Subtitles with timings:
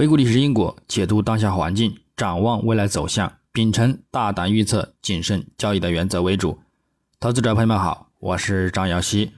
[0.00, 6.58] 回顾历史因果，解读当下环境，展望未来走向，秉承大胆预测、谨慎交易的原则为主。
[7.18, 9.32] 投资者朋友们好，我是张瑶希。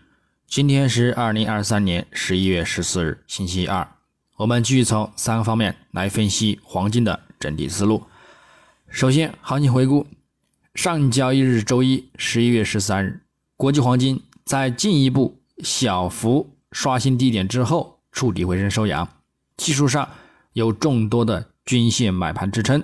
[0.46, 3.88] 今天是二零二三年十一月十四日，星期二。
[4.36, 8.04] 我们继续从三个方面来分析黄金的整体思路。
[8.88, 10.06] 首先，行情回顾：
[10.76, 13.20] 上交易日周一，十一月十三日，
[13.56, 19.08] 国际黄金在进一步小幅刷新低点之后，触底回升收阳。
[19.56, 20.08] 技术上
[20.52, 22.82] 有众多的均线买盘支撑，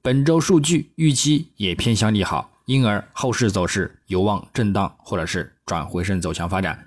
[0.00, 6.86] 本周数据预期也偏向利好，因而后市走势有望震荡或者是转回升走强发展。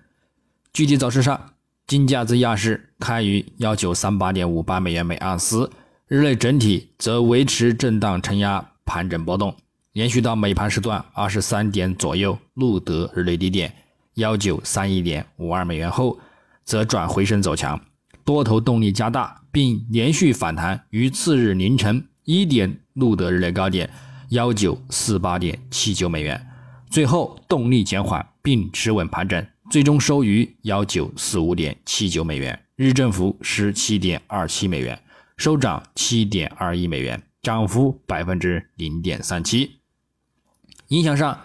[0.73, 1.53] 具体走势上，
[1.85, 5.71] 金价自亚市开于幺九三八点五八美元每盎司，
[6.07, 9.55] 日内整体则维持震荡承压盘整波动，
[9.93, 13.73] 连续到美盘时段二十三点左右录得日内低点
[14.15, 16.19] 幺九三一点五二美元后，
[16.63, 17.79] 则转回升走强。
[18.23, 23.89] 多头动力加大，并连续反弹，于次日凌晨一点录得日内高点
[24.31, 26.45] 幺九四八点七九美元，
[26.89, 34.99] 最后动力减缓并持稳盘整，最终收于幺九四五点七九美元，日振幅十七点二七美元，
[35.37, 39.77] 收涨七点二一美元，涨幅百分之零点三七。
[40.89, 41.39] 影响上，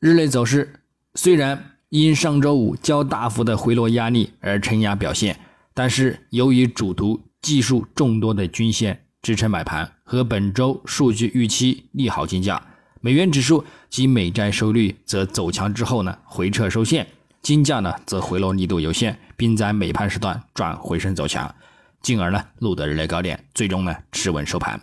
[0.00, 0.80] 日内走势
[1.14, 5.38] 虽然因上周五较大幅的回落压力而承压表现。
[5.74, 12.62] 但是，由于主图技术众多的均线支撑买盘和本周数据预期利好金价，
[13.00, 17.06] 美元指数及美债收益率则走强之后呢回撤收线，
[17.42, 21.54] 金价呢则回落力度有限，并在美盘时段转回升走强，
[22.02, 24.80] 进而呢录得日内高点，最终呢持稳收盘。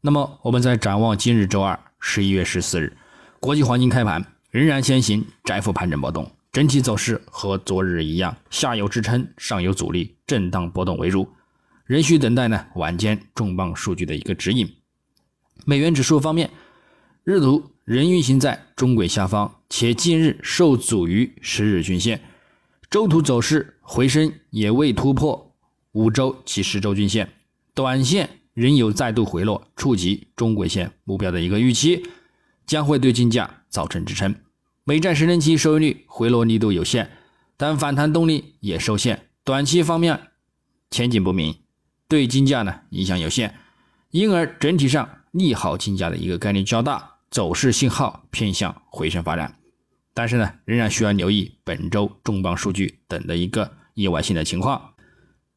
[0.00, 2.96] 那么，我们在展望今日周二十一月十四日，
[3.40, 6.30] 国际黄金开盘仍然先行窄幅盘整波动。
[6.50, 11.28] 整体走势和昨日一样，下有支撑，上有阻力，震荡波动为主，
[11.88, 14.70] 仍需等待呢晚间重磅数据的一个指引。
[15.64, 16.50] 美元指数方面，
[17.24, 22.20] 日图仍运行在中轨下方，且近日受阻于十日均线，
[22.90, 25.56] 周图走势回升也未突破
[25.92, 27.30] 五周及十周均线，
[27.72, 32.06] 短线仍有再度回落触及中轨线目标的一个预期，
[32.66, 34.34] 将会对金价造成支撑。
[34.84, 37.10] 美债十年期收益率回落力度有限，
[37.56, 40.28] 但反弹动力也受限，短期方面
[40.90, 41.54] 前景不明，
[42.08, 43.52] 对金价呢影响有限，
[44.10, 49.56] 因而整体上利好金价的一个概率较大，走势信号偏向回升发展。
[50.14, 54.94] 但是呢，仍然需要留意本周重磅数据等的一个意外性的情况。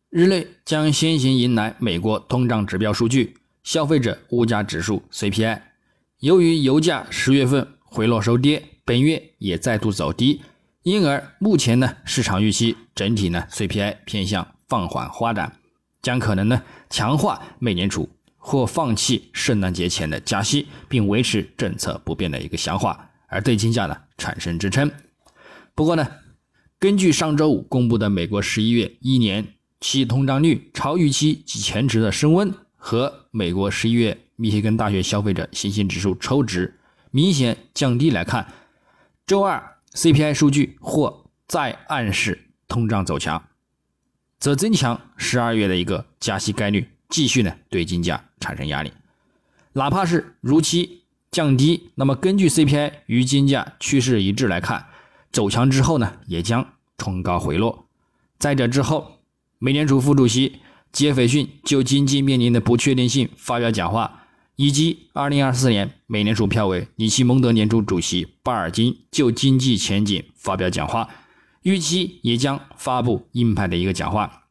[0.09, 5.61] 日内将先行迎来美国通胀指标数据、消费者物价指数 CPI，
[6.19, 8.63] 由于油价十月份回落收跌。
[8.83, 10.41] 本月也再度走低，
[10.83, 15.59] 因而目前呢，市场预期整体呢 CPI 偏向放缓发展，
[16.01, 24.91] 将可能呢强化美联储或放弃圣诞节前的加息，并维持政策不变的一个想法，而对金价呢产生支撑。
[25.75, 26.07] 不过呢，
[26.79, 29.47] 根据上周五公布的美国十一月一年
[29.79, 36.79] 期通胀率超预期及前值的升温，和美国十一月密歇根大学消费者信心指数抽值
[37.11, 38.51] 明显降低来看。
[39.27, 43.41] 周二 CPI 数据或再暗示通胀走强，
[44.41, 48.91] 则增强十二月的一个加息概率，继续呢对金价产生压力。
[49.73, 54.87] 哪怕是如期降低，那么根据 CPI 与金价趋势一致来看，
[55.31, 57.85] 走强之后呢也将冲高回落。
[58.39, 59.19] 再者之后，
[59.59, 60.59] 美联储副主席
[60.91, 64.17] 杰斐逊就经济面临的不确定性发表讲话。
[64.57, 71.09] 以及二零二四年美联储票委里奇蒙德年度主席巴尔金就经济前景发表讲话，
[71.61, 74.43] 预期也将发布鹰派的一个讲话，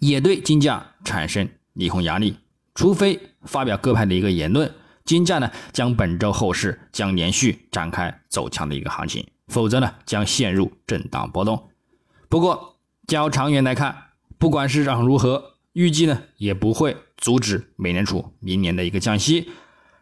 [0.00, 2.36] 也对金价产生利空压力。
[2.74, 4.74] 除非发表鸽派的一个言论，
[5.04, 11.70] 金价呢将本周后市将连续展开走强的一个行情，否则呢将陷入震荡波动。
[12.28, 12.76] 不过
[13.06, 15.52] 较长远来看，不管市场如何。
[15.76, 19.50] 预计呢也不会阻止美联储明年的一个降息，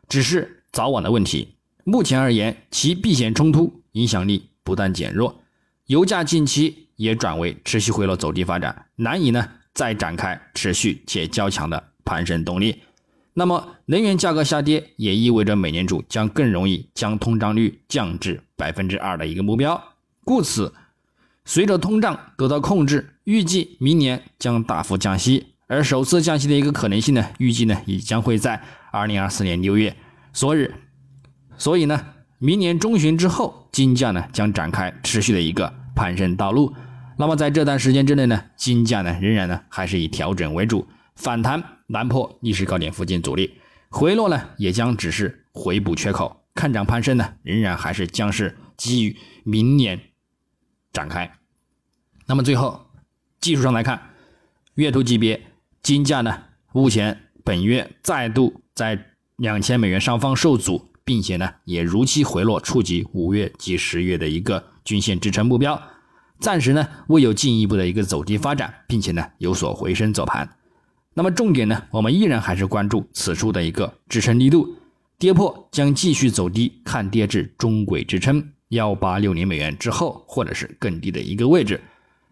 [0.09, 1.57] 只是早晚的问题。
[1.83, 5.43] 目前而言，其避险冲突影响力不断减弱，
[5.87, 12.83] 油价近期也转为持续回落走低发展，难以呢再展开持续且较强的攀升动力。
[13.35, 19.83] 那么，能源价格下跌也意味着美联储将更容易将通胀率降至百分之二的一个目标。
[20.25, 20.73] 故此，
[21.45, 25.49] 随着通胀得到控制，预计明年将大幅降息。
[25.67, 29.97] 而首次降息的一个可能性呢，预计呢也将会在二零二四年六月
[30.33, 30.73] 所日，
[31.59, 32.14] 所以呢，
[32.45, 36.75] 明年中旬之后，金价呢将展开持续的一个攀升道路。
[37.17, 40.87] 那么在这段时间之内呢，金价呢仍然呢还是以调整为主，
[41.17, 43.55] 反弹难破历史高点附近阻力，
[43.89, 49.99] 回落呢也将只是回补缺口，看涨攀升呢仍然还是将是基于明年
[50.93, 51.33] 展开。
[52.27, 52.85] 那么最后
[53.41, 54.11] 技术上来看，
[54.75, 55.41] 月图级别
[55.83, 56.43] 金价呢
[56.75, 59.07] 目前本月再度在
[59.37, 65.81] 两千美元上方受阻，并且呢也如期回落触及五月及十月的一个均线支撑目标。
[66.41, 70.49] 暂时呢未有进一步的一个走低发展，并且呢有所回升走盘。
[71.15, 74.77] 那么重点呢，我们依然还是关注此处的一个支撑力度，
[75.17, 81.81] 跌破将继续走低，看跌至中轨支撑幺八六零美元之后，或者是更低的一个位置。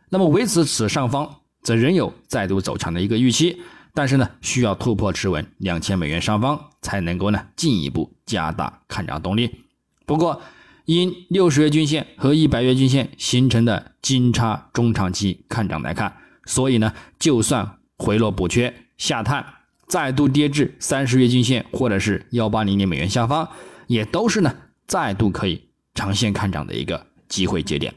[0.08, 1.32] 那么维持此上方，
[1.62, 3.62] 则仍有再度走强的一个预期，
[3.94, 9.64] 但是呢需要突破持稳两千美元上方，才能够呢进一步加大看涨动力。
[10.06, 10.40] 不过，
[10.84, 19.46] 因六十月均线和一百月均线形成的金叉中长期看涨来看，所以呢，就算回落补缺下探，
[19.86, 23.48] 再度跌至三十月均线或者是幺八零零美元下方，
[23.86, 24.54] 也都是呢
[24.86, 27.94] 再度可以长线看涨的一个机会节点。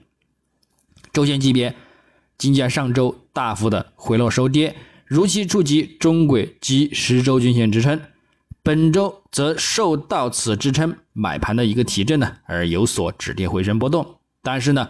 [1.12, 1.76] 周线级别，
[2.38, 4.76] 金价上周大幅的回落收跌，
[5.06, 8.02] 如期触及中轨及十周均线支撑。
[8.64, 14.16] 本周则受到此支撑买盘的一个提振呢，而有所止跌回升波动。
[14.42, 14.90] 但是呢，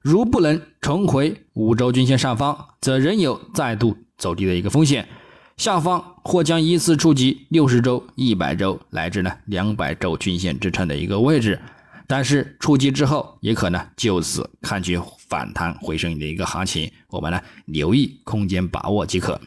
[0.00, 5.08] 如不能重回五周均线上方，则仍有再度走低的一个风险。
[5.56, 11.60] 下方或将依次触及六十周、一百周乃至呢两百周均线支撑的一个位置。
[12.06, 16.88] 但是触及之后，也可呢就此看去反弹回升的一个行情。
[17.08, 19.40] 我们呢留意空间把握即可。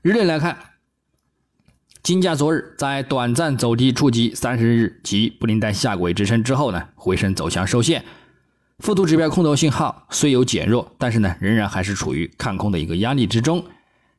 [0.00, 0.56] 日内来看。
[2.04, 8.04] 金价昨日在短暂走低触及三十日及布林带下轨支撑之后呢，回升走强受限，
[8.78, 13.64] 附图指标空头信号虽有减弱，但是呢，仍然还是处于看空的一个压力之中。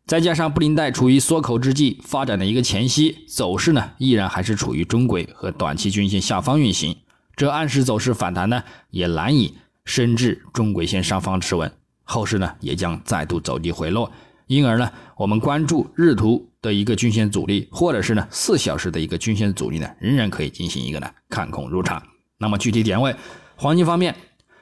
[0.06, 6.98] 再加上布林带处于缩口之际发展的一个前夕，走势呢依然还是处于中轨和短期均线下方运行，
[7.38, 9.56] 这暗示走势反弹呢也难以
[9.86, 11.72] 升至中轨线上方持稳，
[12.04, 14.12] 后市呢也将再度走低回落。
[14.50, 22.02] 因而呢，我们关注日图的一个均线阻力，或者是呢四小时的一个均线阻力呢，仍然可以进行一个呢看空入场。
[22.40, 23.16] 那么具体点位，
[23.56, 24.16] 黄金方面，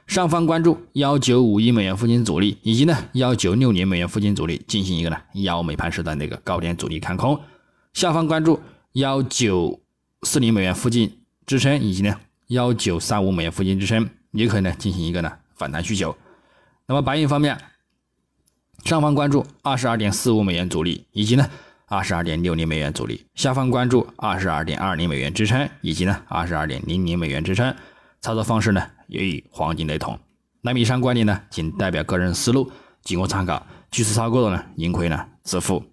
[0.06, 7.38] 上方关注幺九五亿美元附近阻力，以及呢幺九六零美元附近阻力，进行一个呢幺美盘时的那个高点阻力看空；
[7.94, 8.60] 下方关注
[8.92, 9.80] 幺九
[10.24, 12.14] 四零美元附近支撑，以及呢
[12.48, 16.14] 幺九三五美元附近支撑，也可以呢进行一个呢反弹需求。
[16.88, 17.58] 那么白银方面。
[18.84, 21.50] 上方关注二十二点四五美元阻力，以及呢
[21.88, 27.76] 二十二点六零美元阻力；下方关注二十二点二零美元支撑，以及呢二十二点零零美元支撑。
[28.22, 30.18] 操作方式呢也与黄金雷同。
[30.62, 32.72] 那么以上观点呢仅代表个人思路，
[33.04, 33.66] 仅供参考。
[33.92, 35.84] 据此操作的呢盈亏呢自负。